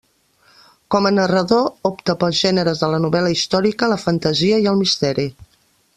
[0.95, 5.29] Com a narrador, opta pels gèneres de la novel·la històrica, la fantasia i el misteri.